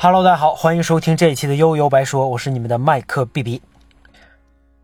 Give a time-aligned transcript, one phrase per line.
[0.00, 3.60] Hello，大家好，欢迎收听这一期的悠悠白说，我是你们的麦克 B B。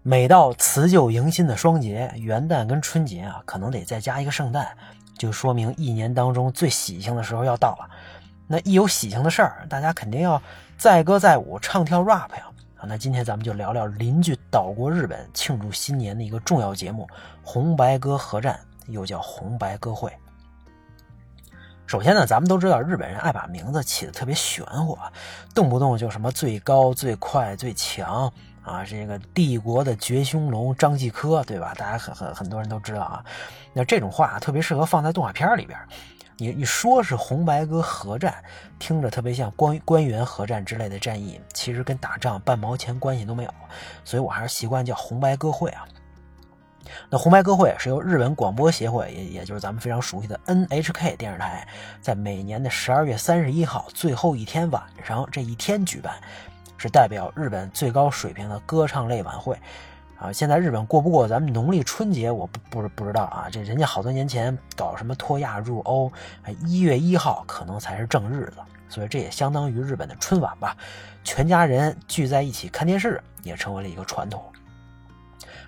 [0.03, 4.77] 每到辞旧迎新的双节，元旦跟春节啊，可能得再加一个圣诞，
[5.16, 7.89] 就说明一年当中最喜庆的时候要到了。
[8.48, 10.43] 那一有喜庆的事儿，大家肯定要
[10.77, 12.51] 载歌载舞、唱跳 rap 呀。
[12.79, 17.07] 啊，那今天咱们就聊聊邻居岛国日本庆祝新年的一个重要节目——
[17.45, 20.12] 红白歌合战，又叫红白歌会。
[21.87, 24.98] 首先呢，咱们都知道日本人爱把名字起的特别玄乎，
[25.55, 31.74] 动不动就什么最高、最快、最强啊，这个帝国的绝凶龙张继科，对吧？
[31.77, 33.24] 大家很很很多人都知道啊。
[33.74, 35.79] 那这种话特别适合放在动画片里边。
[36.37, 38.43] 你你说是红白歌合战，
[38.79, 43.55] 听着特别像官官员合战之类的战役，其实跟打仗半毛钱关系都没有，
[44.05, 45.85] 所以我还是习惯叫红白歌会啊。
[47.10, 51.66] 那红白歌会是由日本广播协会，也也就是咱们非常熟悉的 NHK 电视台，
[52.01, 56.15] 在每年的十二月三十一号最后一天晚上这一天举办，
[56.77, 59.59] 是代表日本最高水平的歌唱类晚会。
[60.16, 63.49] 啊，现在日本过不过咱们农历春节，我不不是不知道啊。
[63.51, 66.10] 这人家好多年前搞什么脱亚入欧，
[66.65, 68.56] 一月一号可能才是正日子，
[68.88, 70.77] 所以这也相当于日本的春晚吧。
[71.25, 74.41] 全家人聚在一起看电视，也成为了一个传统。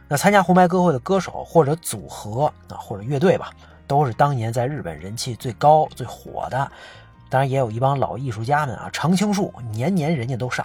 [0.08, 3.50] 那参加红白歌会的歌手或者组合啊，或者乐队吧，
[3.86, 6.70] 都是当年在日本人气最高最火的。
[7.28, 10.64] 当然，也有一帮老艺术家们啊，常青树，年年人家都上。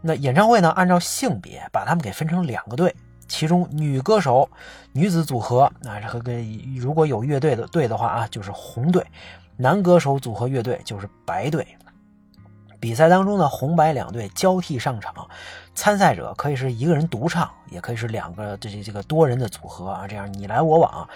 [0.00, 0.70] 那演唱会呢？
[0.70, 2.94] 按照性别把他们给分成两个队，
[3.28, 4.48] 其中女歌手、
[4.92, 6.32] 女子组合啊，和个
[6.76, 9.02] 如果有乐队的队的话啊，就是红队；
[9.56, 11.64] 男歌手组合乐队就是白队。
[12.80, 15.28] 比赛当中呢，红白两队交替上场，
[15.78, 21.08] 参赛者可以是一个人独唱，也可以是两个这这个多人的组合啊，这样你来我往，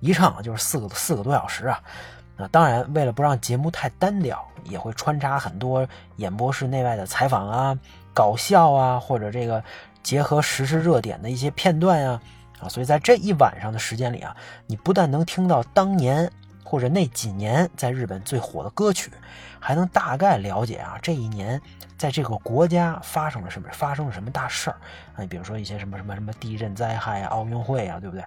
[0.00, 1.80] 一唱就是四个四个多小时啊。
[2.36, 7.78] 啊当然，为了不让节目太单调，也会穿插很多演播室内外的采访啊。
[8.12, 9.64] 搞笑啊，或者这个
[10.02, 12.20] 结合时事热点的一些片段呀，
[12.60, 14.36] 啊，所以在这一晚上的时间里啊，
[14.66, 16.30] 你不但能听到当年
[16.70, 19.10] 或者那几年在日本最火的歌曲，
[19.58, 21.60] 还能大概了解啊这一年
[21.98, 24.76] 在这个国家发生了什么，发生了什么大事儿
[25.16, 28.24] 啊，你比如说一些什么什么什么地震灾害啊、奥运会啊，对不对？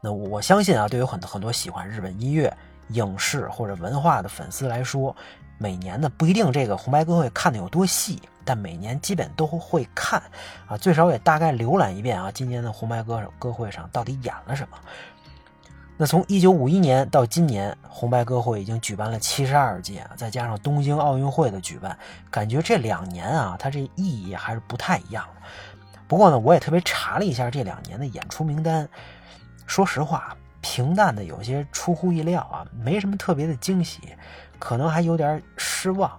[0.00, 2.50] 那我相信啊，对于很多很多喜欢日本音乐、
[2.88, 5.14] 影视或者文化的粉丝来说，
[5.58, 8.22] 每年呢不一定这个红白歌会看的有多细。
[8.42, 10.20] 但每年基本都会看，
[10.66, 12.32] 啊，最少也大概浏览一遍啊。
[12.32, 14.78] 今年的红白歌歌会上到底演了什么？
[16.00, 21.94] 那从一九五一年到今年，红白歌会已经举办了七十二届，再加上东京奥运会的举办，
[22.30, 25.42] 感觉这两年啊，它这意义还是不太一样的。
[26.08, 28.88] 不过呢，我也特别查了一下这两年的演出名单，
[29.66, 34.00] 说实话，平淡的有些出乎意料啊，没什么特别的惊喜，
[34.58, 36.10] 可能还有点失望。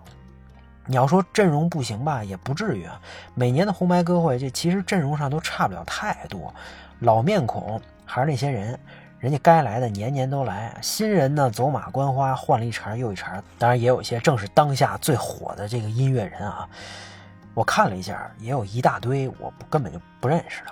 [0.86, 3.02] 你要说阵容不行吧，也不至于啊。
[3.34, 6.53] 每年的红白歌会，这其实阵容上都差不了太多，
[7.00, 8.80] 老面孔还是那些人，
[9.22, 10.76] 人家该来的年年都来。
[10.82, 13.42] 新人呢，走马观花，换了一茬又一茬。
[13.59, 16.68] 当然，也有一些正是当下最火的这个音乐人啊。
[17.54, 20.72] 我看了一下，也有一大堆我根本就不认识的。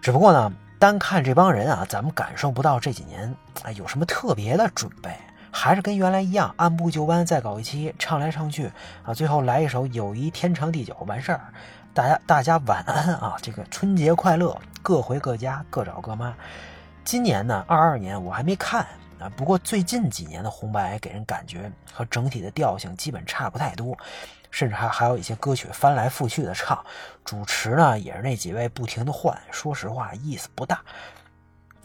[0.00, 5.10] 只不过呢，单看这帮人啊，咱们感受不到这几年哎有什么特别的准备。
[5.50, 8.72] 还是跟原来一样，按部就班再搞一期，唱来唱去
[9.04, 11.40] 啊，最后来一首《友谊天长地久》完事儿。
[11.92, 16.34] 大家大家晚安啊，这个春节快乐，各回各家，各找各妈。
[17.06, 18.84] 今年呢，二二年我还没看
[19.20, 23.96] 啊，不过最近几年的红白给人感觉和整体的调性基本差不太多，
[24.50, 26.84] 甚至还还有一些歌曲翻来覆去的唱，
[27.24, 30.80] 主持呢也是那几位不停的换，说实话意思不大。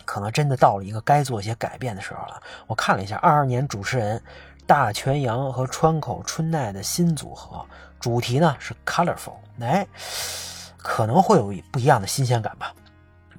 [0.06, 2.42] 可能真的到了一个该做一些改变的时候了。
[2.66, 4.20] 我看了一下，二二年主持人
[4.66, 7.64] 大泉洋和川口春奈的新组合，
[8.00, 9.86] 主题呢是 colorful，哎，
[10.78, 12.74] 可能会有不一样的新鲜感吧。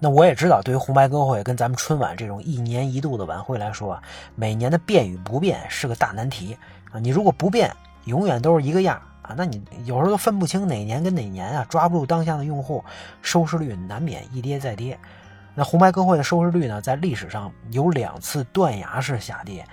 [0.05, 4.03] 那我也知道，对于红白歌会跟咱们春晚这种一年一度的晚会来说，
[4.35, 6.59] 每年的变与不变是个大难题
[6.91, 6.99] 啊。
[6.99, 7.73] 你如果不变，
[8.07, 12.85] 永远都是一个样啊，那你有时候都分不清哪年跟哪年啊，抓不住当下的用户，
[13.23, 14.99] 收视率难免一跌再跌。
[15.55, 19.65] 那红白歌会的收视率呢，在历史上有两次断崖式下跌。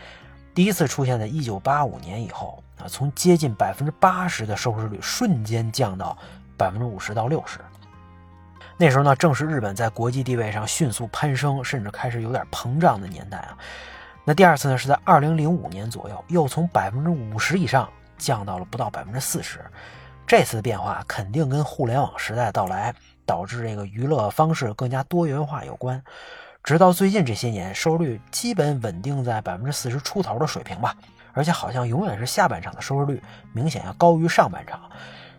[0.53, 6.15] 第一次出现在一九八五年以后啊，从接近百分之八十的收视率瞬间降到
[6.55, 7.57] 百分之五十到六十。
[8.79, 13.57] 那时候呢，正是日本在国际地位上迅速攀升，甚至开始有点膨胀的年代啊。
[14.23, 19.59] 那第二次呢，是在二零零五年左右，又从百分之五十以上降到了不到百分之四十。
[20.25, 22.95] 这次的变化肯定跟互联网时代到来。
[23.25, 26.03] 导致这个娱乐方式更加多元化有关，
[26.63, 30.95] 直到最近这些年，收视率基本稳定在百分之四十出头的水平吧。
[31.33, 33.21] 而且好像永远是下半场的收视率
[33.53, 34.81] 明显要高于上半场。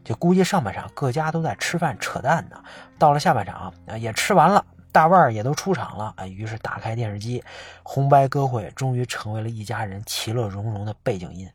[0.05, 2.63] 就估计上半场各家都在吃饭扯淡呢，
[2.99, 7.43] 到了下半场啊也吃完了，大腕儿也都出场了啊，于是打开电视机，
[7.83, 11.49] 红白歌会终于成为了一家人其乐融融的背景音。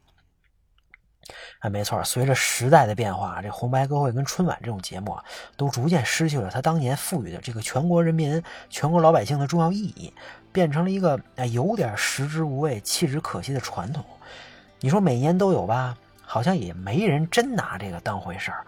[1.59, 5.24] 哎，没错，随着时代的变化，这红白歌会跟春晚这种节目啊，
[5.57, 10.13] 都逐渐失去了它当年赋予的这个全国人民、全国老百姓的重要意义，
[10.51, 14.06] 变成了一个哎有点食之无味、弃之可惜的传统。
[14.81, 15.97] 你说每年都有吧？
[16.25, 18.66] 好像也没人真拿这个当回事儿，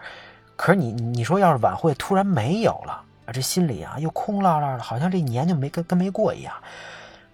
[0.56, 2.92] 可是你你说要是晚会突然没有了
[3.26, 6.54] 啊，这心里啊又空落落的，好像这年就没跟跟没过一样。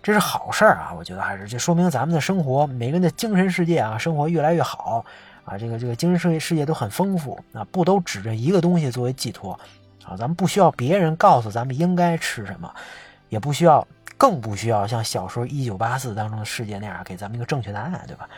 [0.02, 5.02] 这是好事儿啊，我觉得还是这说明咱们的生活，每个人的精神世界啊，生活越来越好
[5.44, 9.58] 啊，这个这个精神世界世界都很丰富啊，不都指着一个东西作为寄托
[10.04, 10.16] 啊？
[10.16, 12.70] 咱们不需要别人告诉咱们应该吃什么，
[13.30, 13.86] 也不需要，
[14.18, 18.28] 更不需要像小说《一九八四》当中的世界那样给咱们一个正确答案，对吧？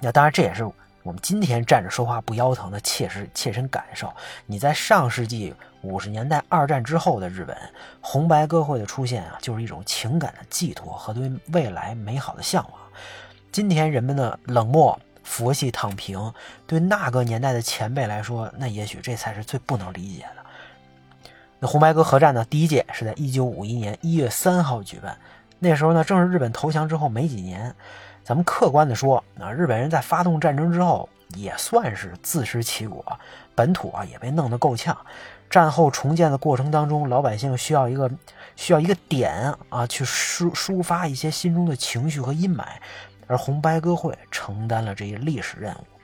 [0.00, 0.64] 那当然，这也是
[1.02, 4.12] 我们今天站着说话不腰疼的切实切身感受。
[4.46, 7.56] 你在上世纪五十年代二战之后的日本，
[8.00, 12.80] 红白歌会的出现啊，就是一种情感的寄托和对未来美好的向往。
[13.50, 16.32] 今天人们的冷漠、佛系、躺平，
[16.66, 20.44] 对那个年代的前辈来说，那也许这才是最不能理解的。
[21.58, 25.18] 那红白歌合战呢，第一届是在一九五一年一月三号举办，
[25.58, 27.74] 那时候呢，正是日本投降之后没几年。
[28.28, 33.02] 咱们客观的说，啊，日本人在发动战争之后也算是自食其果，
[33.54, 34.94] 本土啊也被弄得够呛。
[35.48, 38.10] 战后重建的过程当中，老百姓需要一个
[38.54, 42.66] 需要一个点啊，去抒抒发一些心中的情绪和阴霾，
[43.26, 45.97] 而红白歌会承担了这一历史任务。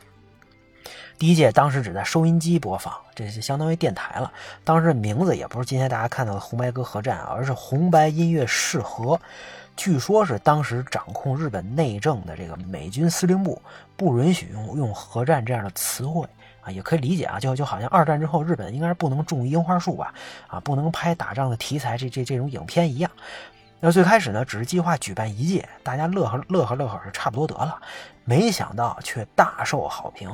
[1.19, 4.33] 第一届当时只在收音机播放，这就相当于电台了。
[4.65, 9.19] 当时名字也不是今天大家看到的红白歌合战，而是红白音乐试合。
[9.77, 13.61] 据说，是当时掌控日本内政的这个美军司令部
[13.97, 16.25] 不允许用用核战这样的词汇
[16.61, 20.15] 啊，也可以理解啊，就就好像二战之后日本应该是不能种樱花树吧，
[20.47, 23.11] 啊，不能拍打仗的题材这这这种影片一样。
[23.81, 27.77] 那最开始呢，只是计划举办一届，大家乐呵乐呵乐呵是差不多得了，
[28.25, 30.29] 没想到却大受好评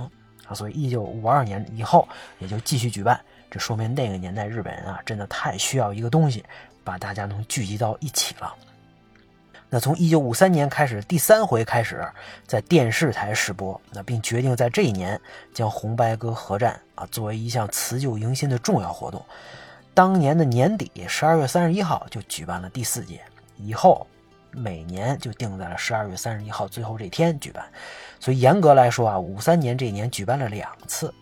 [0.54, 2.08] 所以一九五二年以后
[2.38, 3.20] 也就继续举办。
[3.50, 6.44] 这说明那个年代日本人啊，真的太需要一个东西，
[6.84, 8.54] 把大家能聚集到一起了。
[9.68, 12.04] 那从一九五三年开始，第三回开始
[12.46, 15.20] 在电视台试播，那并决定在这一年
[15.54, 19.24] 将红白歌合战啊作为一项辞旧迎新的重要活动。
[19.94, 23.20] 当年的年底十二月三十一号就举办了第四届，
[23.56, 24.06] 以后
[24.52, 27.64] 每年就定在了十二月三十一号最后这天举办。
[28.18, 31.12] 所以严格来说啊，五三年这一年举办了两次。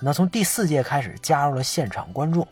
[0.00, 2.46] 那从第四届开始加入了现场观众。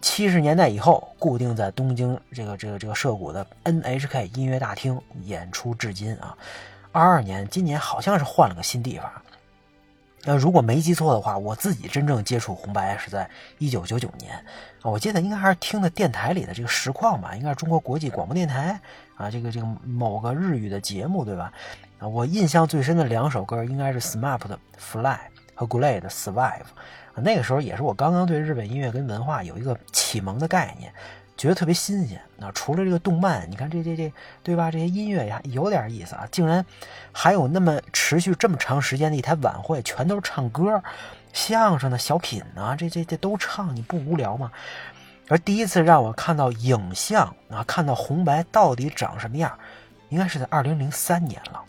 [0.00, 6.36] 七十年代以后，固定在东京这个这个这个涉谷的 NHK 音乐大厅演出至今啊。
[6.92, 9.10] 二二年，今年好像是换了个新地方。
[10.26, 14.34] 那如果没记错的话，我自己真正接触红白是在一九九九年
[14.82, 14.90] 啊。
[14.90, 18.78] 我记得应该还是听的电台里的这个实况吧，应该是中国国际广播电台
[19.14, 21.52] 啊，这个这个某个日语的节目对吧？
[22.00, 25.16] 啊，我印象最深的两首歌应该是 SMAP 的 Fly
[25.54, 26.66] 和 Glee 的 Survive。
[27.14, 30.92] 那个时候也是我刚刚对日本音乐跟文化有一个启蒙的概念，
[31.36, 32.20] 觉得特别新鲜。
[32.36, 34.12] 那除了这个动漫，你看这这这，
[34.42, 34.70] 对吧？
[34.70, 36.64] 这些音乐呀有点意思啊，竟然
[37.12, 40.82] 还有那么持续这么长时间的一台晚会，全都是唱歌、
[41.32, 44.50] 相声的小品呢，这这这都唱，你不无聊吗？
[45.28, 49.58] 而第一次让我看到影像啊，看到红白到底长什么样，
[50.08, 51.62] 应该是在二零零三年了。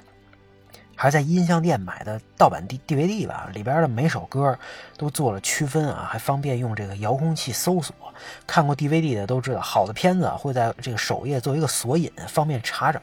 [0.99, 4.57] 还是在音像店买的盗版 D DVD 吧，里边的每首歌
[4.97, 7.95] 都做了区分啊，还方便用这个遥控器搜索。
[8.47, 12.99] 看过 DVD 的都知道，好的片子会在这个首页做一个索引，方便查找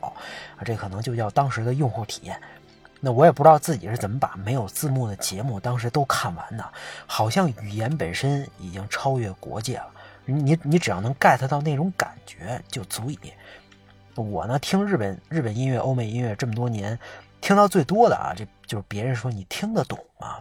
[0.56, 0.64] 啊。
[0.64, 2.36] 这可能就叫当时的用户体验。
[2.98, 6.64] 那我也不知道自己是怎么把没有字幕的节目当时都看完的，
[7.06, 9.86] 好像语言本身已经超越国界了。
[10.24, 13.18] 你你只要能 get 到那种感觉就足以。
[14.16, 16.98] 我呢，听日本日本音乐、欧美音乐这么多年。
[17.44, 20.38] 听到最多的啊，这就是别人说你听得懂吗？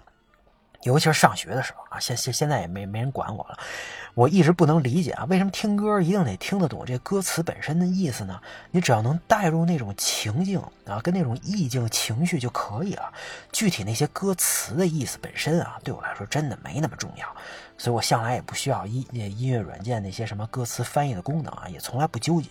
[0.84, 3.60] 尤其是上学的时候啊，现现现在也没没人管我了。
[4.14, 8.40] 我一直不能理解啊，为什么听歌一定得听得懂这歌词本身的意思呢？
[8.72, 13.12] 你只要能带入那种情境啊，跟那种意境情绪就可以了。
[13.52, 17.28] 具体那些歌词的意思本身啊，对我来说真的没那么重要，
[17.78, 22.50] 所以我向来也不需要音音乐软件那些什么歌词翻译的功能啊，也从来不纠结。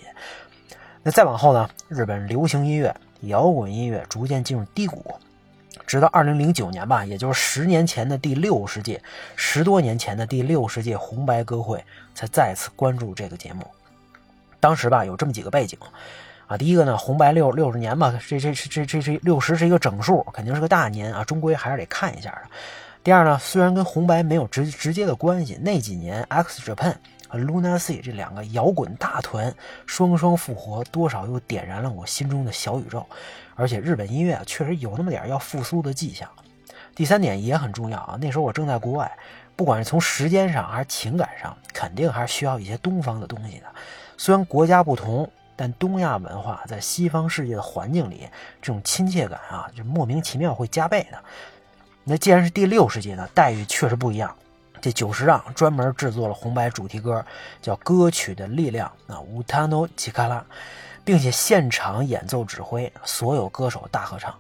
[1.03, 2.95] 那再往后呢，日本流行音乐。
[3.23, 5.15] 摇滚音乐逐渐进入低谷，
[5.87, 9.03] 直到二零零九年吧，也就是十年前的第六十届，
[9.37, 11.83] 十多年前的第六十届红白歌会
[12.15, 13.65] 才再次关注这个节目。
[14.61, 15.79] 当时吧，有这么几个背景，
[16.47, 22.43] 啊，第一个呢，红白六六十年嘛，这这这这这六十是一个整数，肯定是个大年啊，终归还是得看一下的。
[23.05, 26.95] 第二呢，虽然跟红白没有直直接的关系，那几年 X Japan
[27.33, 29.55] 和 Luna Sea 这两个摇滚大团
[29.87, 33.07] 双双复活，多少又点燃了我心中的小宇宙。
[33.55, 36.29] 而且日本音乐确实有那么点要复苏的迹象。
[36.95, 39.11] 第三点也很重要啊，那时候我正在国外，
[39.57, 43.67] 不管是从时间上还是情感上，肯定还是需要一些东方的东西的。
[44.19, 48.29] 虽然国家不同，但东亚文化在西方世界的环境里，
[48.61, 51.19] 这种亲切感啊，就莫名其妙会加倍的。
[52.05, 54.37] 那既然是第六十届呢，待遇确实不一样。
[54.83, 57.25] 这久石让专门制作了红白主题歌，
[57.63, 60.45] 叫《歌曲的力量》啊，乌塔诺吉卡拉，
[61.05, 64.35] 并且现场演奏指挥，所有歌手大合唱。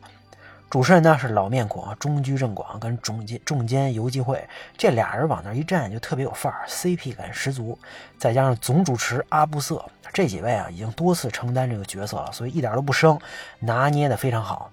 [0.69, 4.45] 主持人呢是老面孔啊，中居正广跟中间中间游纪惠
[4.77, 7.79] 这俩人往那一站就特别有范儿，CP 感十足。
[8.19, 13.17] 再加上总主持阿布瑟这几位啊，已经多次承担这个角色了，所以一点都不生，
[13.61, 14.73] 拿捏的非常好。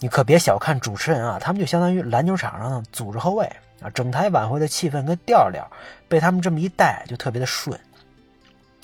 [0.00, 3.44] 你可别小看主持人啊，他们就相当于篮球场上的组织后卫
[3.80, 5.68] 啊，整台晚会的气氛跟调调
[6.08, 7.78] 被他们这么一带就特别的顺。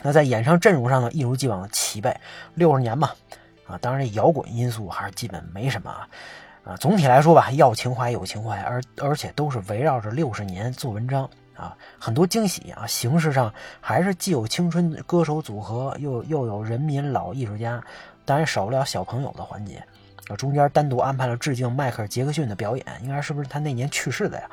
[0.02, 2.14] 那在演唱阵容上呢，一如既往的齐备，
[2.54, 3.10] 六十年嘛，
[3.66, 6.08] 啊，当然这摇滚因素还是基本没什么啊，
[6.64, 17.82] 啊，总体来说吧，要情怀有情怀，而而且都是围绕着六十年做文章啊，很多惊喜啊，形式上还是既有青春歌手组合，又又有人民老艺术家，
[18.24, 19.82] 当然少不了小朋友的环节。
[20.28, 24.50] 啊，中间单独安排了致敬迈克尔·杰克逊的表演，应该是不是他那年去世的呀？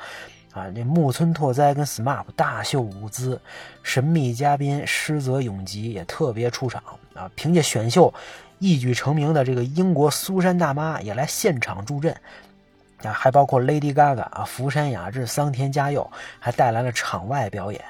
[0.52, 3.40] 啊，这木村拓哉跟 SMAP 大秀舞姿，
[3.82, 6.82] 神秘嘉宾施泽永吉也特别出场
[7.14, 7.30] 啊！
[7.34, 8.12] 凭借选秀
[8.58, 12.14] 一举成名的这个英国苏珊大妈也来现场助阵
[13.02, 17.82] 啊，还包括 Lady Gaga 啊、福山雅治、桑田佳佑，还带来了场外表演。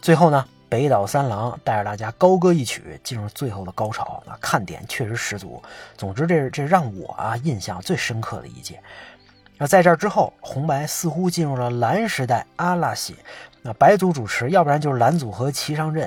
[0.00, 0.46] 最后呢？
[0.68, 5.62] 北岛三郎带着大家高歌一曲，进入最后的高潮那，看点确实十足。
[5.96, 8.78] 总之，这这让我啊印象最深刻的一届。
[9.56, 13.16] 那在这之后，红白似乎进入了蓝时代阿拉西。
[13.62, 16.06] 那白组主持，要不然就是蓝组合齐上阵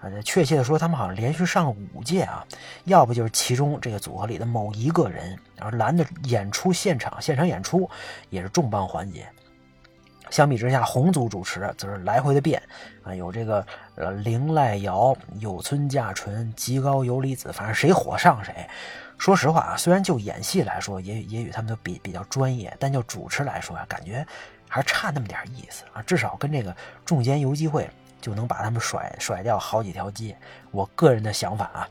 [0.00, 0.10] 啊。
[0.24, 2.44] 确切的说，他们好像连续上了五届啊。
[2.84, 5.38] 要不就是其中这个组合里的某一个人。
[5.58, 7.88] 而蓝的演出现场，现场演出
[8.30, 9.26] 也是重磅环节。
[10.32, 12.60] 相比之下，红组主持则是来回的变
[13.04, 13.64] 啊，有这个
[13.96, 18.66] 呃铃濑遥、有村架纯、极高游离子，反正谁火上谁。
[19.18, 24.26] 说实话啊，虽然就演戏来说，也也许他们都比比较专业，但就主持来说啊，感觉
[24.70, 26.00] 还差那么点意思啊。
[26.02, 26.74] 至少跟这个
[27.04, 27.86] 重间游机会
[28.18, 30.34] 就能把他们甩甩掉好几条街。
[30.70, 31.88] 我个人的想法啊。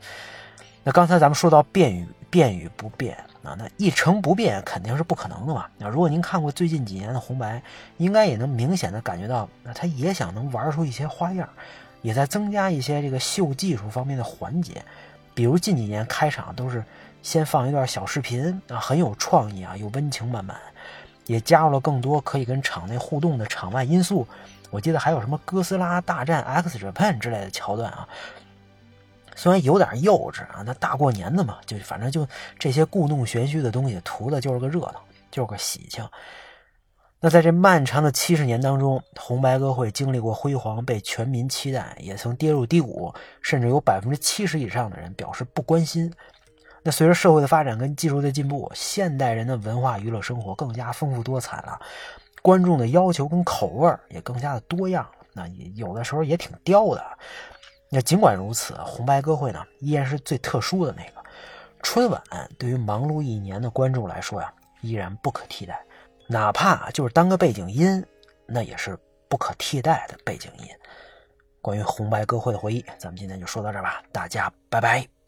[0.82, 5.66] 那刚才咱们说到变语变与不变啊，那一成不变肯定是不可能的嘛。
[5.76, 7.62] 那如果您看过最近几年的红白，
[7.98, 11.46] 应该也能明显的感觉到，那他也想能玩出一些花样，
[12.00, 14.82] 也在增加一些这个秀技术方面的环节。
[15.34, 16.82] 比如近几年开场都是
[17.22, 20.56] 先放一段小视频啊，很有创意啊，又温情满满，
[21.26, 24.26] 也加入了更多可以跟场内互动的场外因素。
[24.70, 28.08] 我记得还有什么哥斯拉大战 X Japan 之类的桥段啊。
[29.34, 32.26] 虽然有点幼稚啊，那大过年的嘛，就反正就
[32.58, 36.06] 这些故弄玄虚的东西，图的就是个热闹，就是个喜庆。
[37.24, 46.12] 那在这漫长的七十年当中，红白歌会经历过辉煌，被全民期待，也曾跌入低谷，甚至有百分之七十以上的人表示不关心。
[46.82, 51.80] 那随着社会的发展跟技术的进步，现代人的文化娱乐生活更加丰富多彩了，
[52.42, 55.06] 观众的要求跟口味也更加的多样。
[55.32, 55.46] 那
[55.76, 57.04] 有的时候也挺刁的。
[57.94, 61.22] 那尽管如此，红白歌会呢依然是最特殊的那个。
[61.82, 62.22] 春晚
[62.58, 65.78] 对于忙碌一年的观众来说呀，依然不可替代，
[66.26, 68.02] 哪怕就是当个背景音，
[68.46, 70.66] 那也是不可替代的背景音。
[71.60, 75.21] 关于红白歌会的回忆，咱们今天就说到这儿吧，大家拜拜。